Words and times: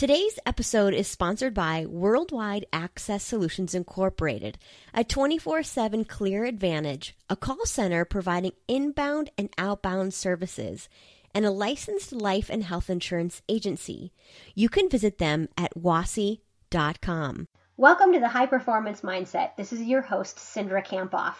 Today's 0.00 0.38
episode 0.46 0.94
is 0.94 1.06
sponsored 1.06 1.52
by 1.52 1.84
Worldwide 1.84 2.64
Access 2.72 3.22
Solutions 3.22 3.74
Incorporated, 3.74 4.56
a 4.94 5.04
24 5.04 5.62
7 5.62 6.06
Clear 6.06 6.46
Advantage, 6.46 7.14
a 7.28 7.36
call 7.36 7.66
center 7.66 8.06
providing 8.06 8.52
inbound 8.66 9.30
and 9.36 9.50
outbound 9.58 10.14
services, 10.14 10.88
and 11.34 11.44
a 11.44 11.50
licensed 11.50 12.12
life 12.12 12.48
and 12.48 12.64
health 12.64 12.88
insurance 12.88 13.42
agency. 13.46 14.10
You 14.54 14.70
can 14.70 14.88
visit 14.88 15.18
them 15.18 15.50
at 15.58 15.74
wasi.com. 15.74 17.46
Welcome 17.76 18.14
to 18.14 18.20
the 18.20 18.28
High 18.28 18.46
Performance 18.46 19.02
Mindset. 19.02 19.54
This 19.56 19.70
is 19.70 19.82
your 19.82 20.00
host, 20.00 20.38
Cindra 20.38 20.82
Kamphoff. 20.82 21.34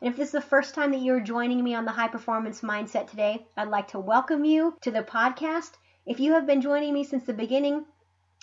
And 0.00 0.10
if 0.10 0.16
this 0.16 0.28
is 0.28 0.32
the 0.32 0.40
first 0.40 0.74
time 0.74 0.90
that 0.92 1.02
you're 1.02 1.20
joining 1.20 1.62
me 1.62 1.74
on 1.74 1.84
the 1.84 1.92
High 1.92 2.08
Performance 2.08 2.62
Mindset 2.62 3.10
today, 3.10 3.46
I'd 3.58 3.68
like 3.68 3.88
to 3.88 3.98
welcome 3.98 4.46
you 4.46 4.74
to 4.80 4.90
the 4.90 5.02
podcast. 5.02 5.72
If 6.06 6.18
you 6.18 6.32
have 6.32 6.46
been 6.46 6.62
joining 6.62 6.94
me 6.94 7.04
since 7.04 7.24
the 7.24 7.34
beginning, 7.34 7.84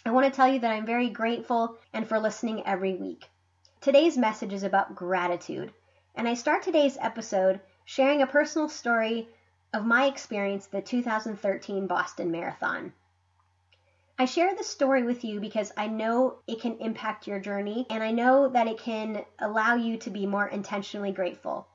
I 0.06 0.12
want 0.12 0.26
to 0.26 0.36
tell 0.36 0.50
you 0.50 0.60
that 0.60 0.72
I'm 0.72 0.86
very 0.86 1.10
grateful 1.10 1.78
and 1.94 2.06
for 2.06 2.20
listening 2.20 2.66
every 2.66 2.94
week. 2.94 3.30
Today's 3.80 4.18
message 4.18 4.52
is 4.52 4.64
about 4.64 4.96
gratitude, 4.96 5.72
and 6.14 6.28
I 6.28 6.34
start 6.34 6.62
today's 6.64 6.98
episode 7.00 7.62
sharing 7.86 8.22
a 8.22 8.28
personal 8.28 8.68
story 8.68 9.30
of 9.74 9.86
my 9.86 10.08
experience 10.08 10.66
at 10.66 10.72
the 10.72 10.82
2013 10.82 11.88
Boston 11.88 12.32
Marathon. 12.32 12.92
I 14.20 14.26
share 14.26 14.54
this 14.54 14.68
story 14.68 15.04
with 15.04 15.24
you 15.24 15.40
because 15.40 15.72
I 15.78 15.88
know 15.88 16.40
it 16.48 16.60
can 16.60 16.80
impact 16.80 17.26
your 17.26 17.40
journey 17.40 17.88
and 17.90 18.04
I 18.04 18.12
know 18.12 18.50
that 18.50 18.68
it 18.68 18.80
can 18.80 19.24
allow 19.40 19.76
you 19.76 19.96
to 20.00 20.10
be 20.10 20.26
more 20.26 20.48
intentionally 20.48 21.14
grateful. 21.14 21.66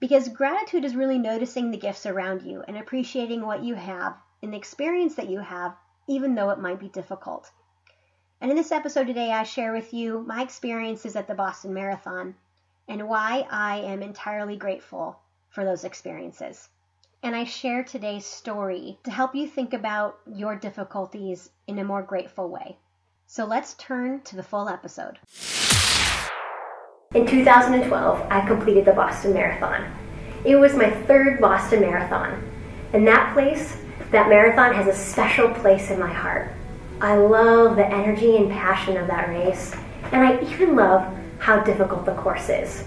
Because 0.00 0.28
gratitude 0.28 0.84
is 0.84 0.96
really 0.96 1.18
noticing 1.18 1.70
the 1.70 1.78
gifts 1.78 2.06
around 2.06 2.42
you 2.42 2.64
and 2.66 2.76
appreciating 2.76 3.46
what 3.46 3.62
you 3.62 3.76
have 3.76 4.16
and 4.42 4.52
the 4.52 4.58
experience 4.58 5.14
that 5.14 5.28
you 5.28 5.38
have 5.38 5.76
even 6.06 6.34
though 6.34 6.50
it 6.50 6.58
might 6.58 6.80
be 6.80 6.88
difficult. 6.88 7.50
And 8.40 8.50
in 8.50 8.56
this 8.56 8.72
episode 8.72 9.06
today, 9.06 9.30
I 9.30 9.44
share 9.44 9.72
with 9.72 9.94
you 9.94 10.24
my 10.26 10.42
experiences 10.42 11.14
at 11.14 11.28
the 11.28 11.34
Boston 11.34 11.72
Marathon 11.72 12.34
and 12.88 13.08
why 13.08 13.46
I 13.50 13.76
am 13.78 14.02
entirely 14.02 14.56
grateful 14.56 15.20
for 15.50 15.64
those 15.64 15.84
experiences. 15.84 16.68
And 17.22 17.36
I 17.36 17.44
share 17.44 17.84
today's 17.84 18.26
story 18.26 18.98
to 19.04 19.12
help 19.12 19.34
you 19.34 19.46
think 19.46 19.72
about 19.72 20.18
your 20.26 20.56
difficulties 20.56 21.50
in 21.68 21.78
a 21.78 21.84
more 21.84 22.02
grateful 22.02 22.48
way. 22.48 22.78
So 23.26 23.44
let's 23.44 23.74
turn 23.74 24.22
to 24.22 24.36
the 24.36 24.42
full 24.42 24.68
episode. 24.68 25.18
In 27.14 27.26
2012, 27.26 28.26
I 28.28 28.46
completed 28.46 28.86
the 28.86 28.92
Boston 28.92 29.34
Marathon. 29.34 29.86
It 30.44 30.56
was 30.56 30.74
my 30.74 30.90
third 30.90 31.40
Boston 31.40 31.80
Marathon, 31.80 32.42
and 32.92 33.06
that 33.06 33.32
place 33.34 33.76
that 34.12 34.28
marathon 34.28 34.74
has 34.74 34.86
a 34.86 34.94
special 34.94 35.48
place 35.48 35.90
in 35.90 35.98
my 35.98 36.12
heart. 36.12 36.52
I 37.00 37.16
love 37.16 37.76
the 37.76 37.86
energy 37.86 38.36
and 38.36 38.50
passion 38.50 38.98
of 38.98 39.06
that 39.08 39.28
race, 39.28 39.74
and 40.12 40.22
I 40.22 40.40
even 40.42 40.76
love 40.76 41.12
how 41.38 41.60
difficult 41.64 42.04
the 42.04 42.14
course 42.14 42.48
is. 42.50 42.84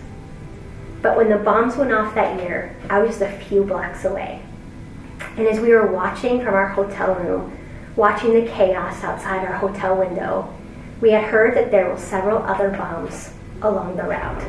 But 1.02 1.18
when 1.18 1.30
the 1.30 1.38
bombs 1.38 1.76
went 1.76 1.92
off 1.92 2.16
that 2.16 2.42
year, 2.42 2.76
I 2.90 3.00
was 3.00 3.18
just 3.18 3.22
a 3.22 3.46
few 3.46 3.64
blocks 3.64 4.06
away. 4.06 4.42
And 5.36 5.48
as 5.48 5.60
we 5.60 5.70
were 5.70 5.92
watching 5.92 6.44
from 6.44 6.54
our 6.54 6.70
hotel 6.70 7.16
room, 7.16 7.58
watching 7.96 8.34
the 8.34 8.50
chaos 8.50 9.04
outside 9.04 9.46
our 9.46 9.58
hotel 9.58 9.98
window, 9.98 10.54
we 11.02 11.12
had 11.12 11.24
heard 11.24 11.56
that 11.56 11.72
there 11.72 11.90
were 11.90 11.98
several 11.98 12.38
other 12.44 12.70
bombs 12.70 13.34
along 13.62 13.98
the 13.98 14.04
route. 14.04 14.44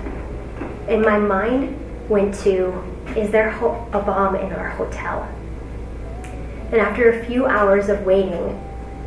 And 0.88 1.02
my 1.02 1.18
mind 1.18 1.78
went 2.08 2.34
to, 2.40 2.72
is 3.16 3.30
there 3.30 3.48
a 3.48 4.00
bomb 4.00 4.36
in 4.36 4.52
our 4.52 4.70
hotel? 4.70 5.28
And 6.72 6.80
after 6.80 7.10
a 7.10 7.24
few 7.24 7.46
hours 7.46 7.88
of 7.88 8.04
waiting, 8.04 8.62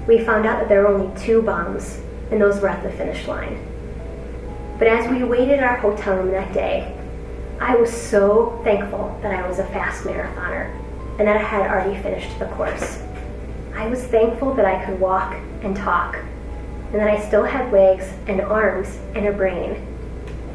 we 0.08 0.24
found 0.24 0.46
out 0.46 0.60
that 0.60 0.70
there 0.70 0.82
were 0.82 0.88
only 0.88 1.20
two 1.20 1.42
bombs, 1.42 2.00
and 2.32 2.42
those 2.42 2.62
were 2.62 2.70
at 2.70 2.84
the 2.84 2.92
finish 2.92 3.28
line. 3.28 3.66
But 4.78 4.88
as 4.88 5.10
we 5.12 5.24
waited 5.24 5.60
our 5.60 5.76
hotel 5.78 6.18
room 6.18 6.32
that 6.32 6.54
day, 6.54 6.96
I 7.60 7.76
was 7.76 7.92
so 7.92 8.62
thankful 8.64 9.20
that 9.22 9.34
I 9.34 9.48
was 9.48 9.60
a 9.60 9.66
fast 9.66 10.06
marathoner 10.06 10.74
and 11.20 11.28
that 11.28 11.36
I 11.36 11.44
had 11.44 11.70
already 11.70 12.02
finished 12.02 12.40
the 12.40 12.46
course. 12.46 13.04
I 13.76 13.88
was 13.88 14.02
thankful 14.04 14.54
that 14.54 14.66
I 14.66 14.86
could 14.86 14.98
walk 15.00 15.36
and 15.62 15.76
talk, 15.76 16.16
and 16.16 16.96
that 16.96 17.10
I 17.10 17.20
still 17.28 17.44
had 17.44 17.74
legs 17.74 18.06
and 18.28 18.40
arms 18.40 18.98
and 19.16 19.28
a 19.28 19.34
brain. 19.34 19.86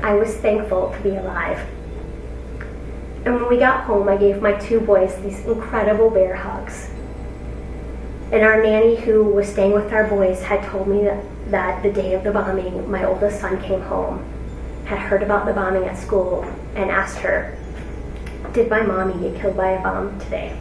I 0.02 0.14
was 0.14 0.34
thankful 0.36 0.92
to 0.92 1.02
be 1.02 1.16
alive. 1.16 1.58
And 3.26 3.34
when 3.34 3.48
we 3.48 3.58
got 3.58 3.84
home, 3.84 4.08
I 4.08 4.16
gave 4.16 4.40
my 4.40 4.52
two 4.52 4.80
boys 4.80 5.14
these 5.22 5.44
incredible 5.46 6.08
bear 6.08 6.34
hugs. 6.34 6.90
And 8.32 8.42
our 8.42 8.62
nanny, 8.62 8.96
who 8.96 9.22
was 9.24 9.48
staying 9.48 9.72
with 9.72 9.92
our 9.92 10.06
boys, 10.08 10.42
had 10.42 10.62
told 10.64 10.88
me 10.88 11.04
that, 11.04 11.24
that 11.50 11.82
the 11.82 11.92
day 11.92 12.14
of 12.14 12.24
the 12.24 12.32
bombing, 12.32 12.90
my 12.90 13.04
oldest 13.04 13.40
son 13.40 13.62
came 13.62 13.82
home, 13.82 14.24
had 14.86 14.98
heard 14.98 15.22
about 15.22 15.46
the 15.46 15.52
bombing 15.52 15.84
at 15.84 15.96
school, 15.96 16.42
and 16.74 16.90
asked 16.90 17.18
her, 17.18 17.56
Did 18.52 18.70
my 18.70 18.82
mommy 18.82 19.30
get 19.30 19.40
killed 19.40 19.56
by 19.56 19.70
a 19.70 19.82
bomb 19.82 20.18
today? 20.20 20.58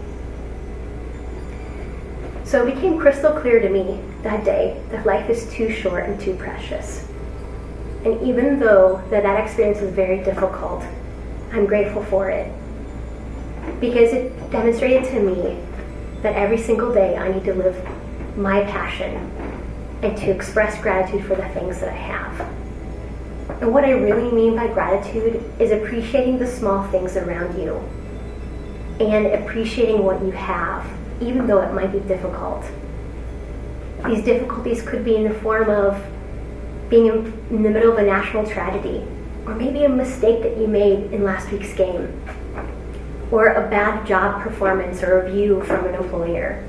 So 2.44 2.68
it 2.68 2.76
became 2.76 3.00
crystal 3.00 3.32
clear 3.32 3.60
to 3.60 3.70
me 3.70 4.00
that 4.22 4.44
day 4.44 4.80
that 4.92 5.06
life 5.06 5.30
is 5.30 5.52
too 5.52 5.72
short 5.72 6.04
and 6.04 6.20
too 6.20 6.36
precious. 6.36 7.08
And 8.06 8.22
even 8.22 8.60
though 8.60 9.02
that, 9.10 9.24
that 9.24 9.44
experience 9.44 9.80
was 9.82 9.92
very 9.92 10.24
difficult, 10.24 10.84
I'm 11.52 11.66
grateful 11.66 12.04
for 12.04 12.30
it. 12.30 12.52
Because 13.80 14.12
it 14.12 14.52
demonstrated 14.52 15.06
to 15.12 15.20
me 15.22 15.58
that 16.24 16.36
every 16.36 16.58
single 16.58 16.94
day 16.94 17.16
I 17.16 17.32
need 17.32 17.44
to 17.46 17.54
live 17.54 17.78
my 18.38 18.64
passion 18.64 19.16
and 20.02 20.18
to 20.18 20.32
express 20.32 20.82
gratitude 20.82 21.26
for 21.26 21.36
the 21.36 21.48
things 21.50 21.80
that 21.82 21.90
I 21.90 21.96
have. 21.96 22.40
And 23.62 23.72
what 23.74 23.86
I 23.86 23.92
really 23.92 24.32
mean 24.32 24.56
by 24.56 24.68
gratitude 24.68 25.44
is 25.60 25.72
appreciating 25.72 26.40
the 26.40 26.48
small 26.48 26.88
things 26.90 27.16
around 27.16 27.62
you 27.62 27.76
and 29.00 29.28
appreciating 29.28 30.04
what 30.04 30.22
you 30.22 30.32
have, 30.32 30.86
even 31.22 31.46
though 31.46 31.62
it 31.62 31.74
might 31.74 31.92
be 31.92 32.00
difficult. 32.02 32.64
These 34.06 34.24
difficulties 34.24 34.82
could 34.82 35.06
be 35.06 35.16
in 35.16 35.24
the 35.24 35.34
form 35.40 35.70
of 35.70 36.04
being 36.90 37.08
in 37.08 37.64
the 37.64 37.70
middle 37.70 37.92
of 37.92 37.98
a 37.98 38.04
national 38.04 38.46
tragedy, 38.46 39.06
or 39.46 39.56
maybe 39.56 39.84
a 39.84 39.90
mistake 39.90 40.42
that 40.44 40.58
you 40.58 40.68
made 40.68 41.12
in 41.14 41.24
last 41.24 41.52
week's 41.52 41.74
game, 41.74 42.22
or 43.34 43.48
a 43.48 43.68
bad 43.68 44.06
job 44.06 44.44
performance 44.44 45.02
or 45.02 45.24
review 45.24 45.64
from 45.64 45.88
an 45.88 45.96
employer. 45.96 46.64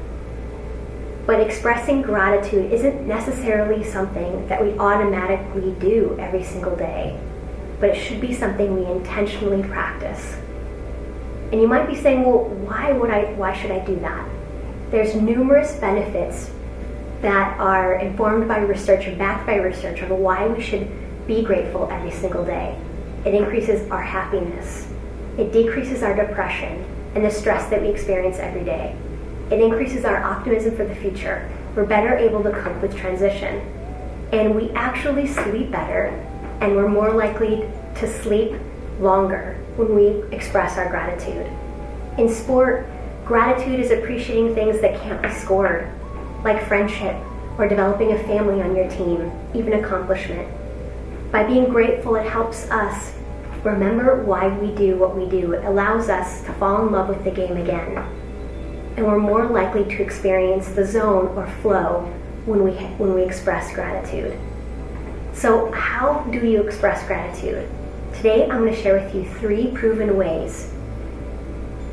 But 1.27 1.41
expressing 1.41 2.01
gratitude 2.01 2.73
isn't 2.73 3.07
necessarily 3.07 3.85
something 3.85 4.49
that 4.49 4.65
we 4.65 4.73
automatically 4.79 5.73
do 5.79 6.17
every 6.19 6.43
single 6.43 6.75
day, 6.75 7.21
but 7.81 7.91
it 7.91 7.97
should 7.97 8.19
be 8.19 8.33
something 8.33 8.75
we 8.75 8.91
intentionally 8.91 9.63
practice. 9.63 10.39
And 11.53 11.61
you 11.61 11.69
might 11.69 11.87
be 11.87 11.97
saying, 11.97 12.25
well, 12.25 12.45
why 12.45 12.93
would 12.93 13.11
I 13.11 13.35
why 13.35 13.53
should 13.53 13.71
I 13.71 13.85
do 13.85 13.97
that? 13.97 14.27
There's 14.91 15.15
numerous 15.15 15.75
benefits 15.77 16.51
that 17.21 17.61
are 17.61 17.97
informed 17.97 18.49
by 18.49 18.61
research 18.61 19.05
and 19.05 19.19
backed 19.19 19.47
by 19.47 19.57
research 19.57 20.01
of 20.01 20.09
why 20.09 20.47
we 20.47 20.63
should 20.63 20.89
be 21.27 21.43
grateful 21.43 21.91
every 21.93 22.11
single 22.11 22.43
day. 22.43 22.75
It 23.27 23.35
increases 23.35 23.87
our 23.91 24.03
happiness. 24.03 24.94
It 25.39 25.53
decreases 25.53 26.03
our 26.03 26.15
depression 26.15 26.85
and 27.15 27.25
the 27.25 27.31
stress 27.31 27.69
that 27.71 27.83
we 27.83 27.89
experience 27.89 28.39
every 28.39 28.65
day. 28.65 28.97
It 29.51 29.61
increases 29.61 30.05
our 30.05 30.23
optimism 30.23 30.77
for 30.77 30.85
the 30.85 30.95
future. 30.95 31.51
We're 31.75 31.87
better 31.87 32.17
able 32.17 32.43
to 32.45 32.51
cope 32.51 32.81
with 32.81 32.97
transition. 32.97 33.61
And 34.33 34.55
we 34.55 34.71
actually 34.71 35.27
sleep 35.27 35.71
better, 35.71 36.07
and 36.61 36.75
we're 36.77 36.89
more 36.89 37.13
likely 37.13 37.69
to 37.97 38.23
sleep 38.23 38.59
longer 39.01 39.59
when 39.77 39.95
we 39.95 40.23
express 40.35 40.79
our 40.79 40.89
gratitude. 40.89 41.51
In 42.19 42.29
sport, 42.29 42.87
gratitude 43.25 43.81
is 43.81 43.91
appreciating 43.91 44.55
things 44.55 44.81
that 44.81 45.01
can't 45.03 45.21
be 45.21 45.31
scored, 45.31 45.91
like 46.45 46.67
friendship 46.67 47.17
or 47.59 47.69
developing 47.69 48.13
a 48.13 48.19
family 48.25 48.63
on 48.63 48.75
your 48.75 48.89
team, 48.89 49.33
even 49.55 49.75
accomplishment. 49.75 50.49
By 51.31 51.45
being 51.45 51.69
grateful, 51.69 52.17
it 52.17 52.27
helps 52.27 52.71
us 52.71 53.13
remember 53.65 54.23
why 54.23 54.49
we 54.59 54.75
do 54.75 54.97
what 54.97 55.17
we 55.17 55.29
do. 55.29 55.57
Allows 55.67 56.09
us 56.09 56.43
to 56.45 56.53
fall 56.55 56.87
in 56.87 56.93
love 56.93 57.09
with 57.09 57.25
the 57.25 57.31
game 57.31 57.57
again. 57.57 57.97
And 58.97 59.07
we're 59.07 59.19
more 59.19 59.47
likely 59.47 59.85
to 59.85 60.03
experience 60.03 60.69
the 60.69 60.87
zone 60.87 61.37
or 61.37 61.47
flow 61.63 62.03
when 62.45 62.63
we, 62.63 62.73
when 62.99 63.15
we 63.15 63.23
express 63.23 63.75
gratitude. 63.75 64.39
So, 65.33 65.73
how 65.73 66.21
do 66.31 66.47
you 66.47 66.63
express 66.63 67.05
gratitude? 67.07 67.69
Today, 68.15 68.45
I'm 68.45 68.61
going 68.61 68.73
to 68.73 68.81
share 68.81 69.03
with 69.03 69.15
you 69.15 69.25
three 69.41 69.69
proven 69.69 70.17
ways 70.17 70.73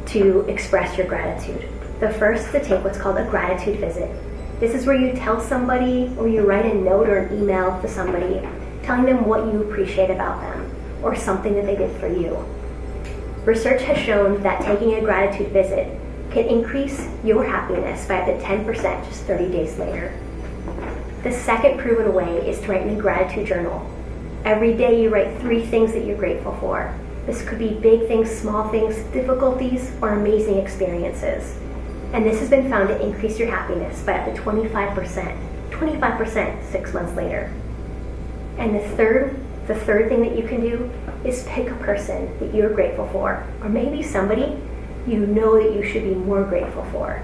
to 0.07 0.41
express 0.41 0.95
your 0.97 1.07
gratitude. 1.07 1.67
The 2.00 2.09
first 2.09 2.47
is 2.47 2.51
to 2.51 2.63
take 2.63 2.83
what's 2.83 3.00
called 3.00 3.17
a 3.17 3.25
gratitude 3.25 3.79
visit. 3.79 4.12
This 4.59 4.75
is 4.75 4.85
where 4.85 4.95
you 4.95 5.13
tell 5.13 5.39
somebody 5.41 6.13
or 6.17 6.27
you 6.27 6.41
write 6.41 6.65
a 6.65 6.75
note 6.75 7.09
or 7.09 7.17
an 7.19 7.41
email 7.41 7.81
to 7.81 7.88
somebody 7.88 8.47
telling 8.83 9.06
them 9.06 9.25
what 9.25 9.45
you 9.45 9.63
appreciate 9.63 10.12
about 10.12 10.39
them 10.41 10.70
or 11.01 11.15
something 11.15 11.56
that 11.56 11.65
they 11.65 11.75
did 11.75 12.00
for 12.00 12.07
you. 12.07 12.45
Research 13.45 13.81
has 13.83 13.98
shown 13.98 14.42
that 14.44 14.63
taking 14.63 14.94
a 14.95 15.01
gratitude 15.01 15.51
visit 15.51 16.00
can 16.31 16.45
increase 16.45 17.07
your 17.24 17.44
happiness 17.44 18.06
by 18.07 18.21
up 18.21 18.25
to 18.27 18.45
10% 18.45 19.06
just 19.07 19.24
30 19.24 19.51
days 19.51 19.77
later. 19.77 20.18
The 21.24 21.31
second 21.31 21.80
proven 21.80 22.13
way 22.13 22.48
is 22.48 22.59
to 22.62 22.68
write 22.68 22.88
in 22.88 22.98
a 22.98 23.01
gratitude 23.01 23.48
journal. 23.48 23.89
Every 24.45 24.74
day 24.74 25.01
you 25.01 25.09
write 25.09 25.39
three 25.39 25.65
things 25.65 25.92
that 25.94 26.06
you're 26.06 26.18
grateful 26.18 26.56
for. 26.59 26.98
This 27.25 27.44
could 27.48 27.59
be 27.59 27.75
big 27.75 28.07
things, 28.07 28.30
small 28.30 28.69
things, 28.69 28.95
difficulties, 29.12 29.92
or 30.01 30.13
amazing 30.13 30.57
experiences. 30.57 31.59
And 32.13 32.25
this 32.25 32.39
has 32.39 32.50
been 32.50 32.69
found 32.69 32.89
to 32.89 33.01
increase 33.01 33.38
your 33.39 33.50
happiness 33.50 34.01
by 34.03 34.13
up 34.13 34.33
to 34.33 34.42
25%. 34.42 35.48
25% 35.69 36.63
six 36.71 36.94
months 36.94 37.15
later. 37.15 37.51
And 38.57 38.75
the 38.75 38.88
third, 38.95 39.39
the 39.67 39.75
third 39.75 40.09
thing 40.09 40.21
that 40.21 40.37
you 40.37 40.47
can 40.47 40.61
do 40.61 40.91
is 41.23 41.43
pick 41.43 41.69
a 41.69 41.75
person 41.75 42.37
that 42.39 42.53
you're 42.53 42.73
grateful 42.73 43.07
for, 43.09 43.45
or 43.61 43.69
maybe 43.69 44.01
somebody 44.01 44.57
you 45.07 45.25
know 45.25 45.61
that 45.61 45.73
you 45.75 45.83
should 45.83 46.03
be 46.03 46.15
more 46.15 46.43
grateful 46.43 46.85
for. 46.91 47.21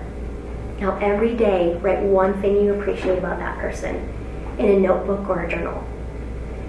Now, 0.79 0.97
every 0.99 1.35
day, 1.35 1.75
write 1.77 2.03
one 2.03 2.39
thing 2.41 2.63
you 2.63 2.73
appreciate 2.73 3.17
about 3.17 3.39
that 3.39 3.57
person 3.57 3.95
in 4.59 4.69
a 4.69 4.79
notebook 4.79 5.27
or 5.27 5.43
a 5.43 5.49
journal. 5.49 5.83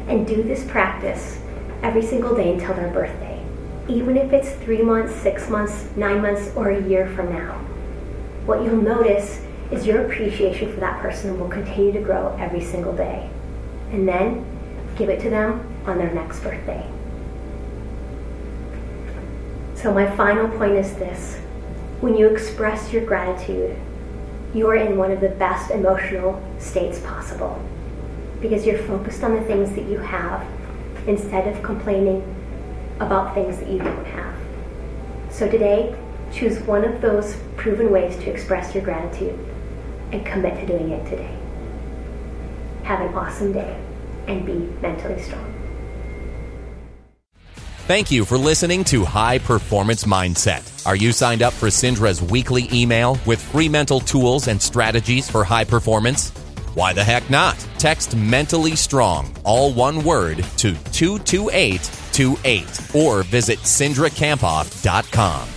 And 0.07 0.27
do 0.27 0.43
this 0.43 0.65
practice 0.65 1.39
every 1.83 2.03
single 2.03 2.35
day 2.35 2.55
until 2.55 2.75
their 2.75 2.91
birthday, 2.91 3.45
even 3.89 4.17
if 4.17 4.33
it's 4.33 4.51
three 4.65 4.83
months, 4.83 5.15
six 5.15 5.51
months, 5.51 5.89
nine 5.97 6.23
months, 6.23 6.51
or 6.57 6.71
a 6.71 6.83
year 6.83 7.09
from 7.15 7.33
now. 7.33 7.55
What 8.47 8.63
you'll 8.63 8.83
notice 8.83 9.43
is 9.71 9.87
your 9.87 10.07
appreciation 10.07 10.73
for 10.73 10.81
that 10.81 11.01
person 11.03 11.39
will 11.39 11.49
continue 11.49 11.93
to 11.93 12.01
grow 12.01 12.35
every 12.41 12.63
single 12.63 12.95
day. 12.95 13.29
And 13.91 14.09
then 14.09 14.47
give 14.99 15.09
it 15.09 15.21
to 15.21 15.31
them 15.31 15.65
on 15.87 15.97
their 15.97 16.13
next 16.13 16.41
birthday. 16.41 16.85
So, 19.77 19.95
my 19.95 20.11
final 20.17 20.49
point 20.59 20.73
is 20.73 20.93
this 20.97 21.37
when 22.01 22.17
you 22.17 22.27
express 22.27 22.93
your 22.93 23.05
gratitude, 23.05 23.77
you 24.53 24.69
are 24.69 24.75
in 24.75 24.97
one 24.97 25.13
of 25.13 25.21
the 25.21 25.29
best 25.29 25.71
emotional 25.71 26.43
states 26.59 26.99
possible 27.01 27.63
because 28.41 28.67
you're 28.67 28.79
focused 28.79 29.23
on 29.23 29.35
the 29.35 29.43
things 29.43 29.75
that 29.77 29.85
you 29.85 29.99
have 29.99 30.47
instead 31.07 31.47
of 31.47 31.63
complaining 31.63 32.23
about 32.99 33.35
things 33.35 33.59
that 33.59 33.69
you 33.69 33.79
don't 33.79 34.05
have. 34.07 34.35
So, 35.31 35.49
today, 35.49 35.97
choose 36.33 36.59
one 36.61 36.85
of 36.85 37.01
those 37.01 37.37
proven 37.57 37.93
ways 37.93 38.17
to 38.17 38.31
express 38.31 38.75
your 38.75 38.83
gratitude 38.83 39.39
and 40.11 40.27
commit 40.27 40.59
to 40.59 40.67
doing 40.67 40.91
it 40.91 41.09
today. 41.09 41.37
Have 42.83 43.01
an 43.01 43.15
awesome 43.15 43.53
day 43.53 43.79
and 44.29 44.47
be 44.47 44.53
mentally 44.81 45.21
strong. 45.23 45.55
Thank 47.89 48.11
you 48.11 48.27
for 48.27 48.37
listening 48.37 48.85
to 48.85 49.05
High 49.05 49.39
Performance 49.39 50.05
Mindset. 50.05 50.87
Are 50.87 50.95
you 50.95 51.11
signed 51.11 51.43
up 51.43 51.55
for 51.55 51.69
Cindra's 51.69 52.21
weekly 52.21 52.69
email 52.71 53.19
with 53.25 53.41
free 53.41 53.69
mental 53.69 54.01
tools 54.01 54.47
and 54.47 54.61
strategies 54.61 55.31
for 55.31 55.43
high 55.43 55.65
performance? 55.65 56.29
Why 56.75 56.93
the 56.93 57.03
heck 57.03 57.31
not? 57.31 57.57
Text 57.79 58.15
mentally 58.15 58.77
strong, 58.77 59.35
all 59.43 59.73
one 59.73 60.05
word, 60.05 60.45
to 60.59 60.75
22828 60.93 62.95
or 62.95 63.23
visit 63.23 63.59
cindrakamphoff.com. 63.61 65.49